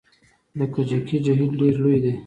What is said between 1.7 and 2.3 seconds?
لوی دی